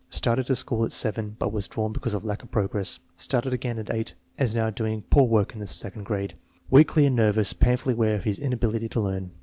[0.09, 2.99] Started to school at 7, but was withdrawn because of lack of progress.
[3.17, 6.33] Started again at 8 and is HOW doing poor work in the second grade.
[6.71, 7.53] Weakly and nervous.
[7.53, 9.29] Painfully aware of his inability to learn.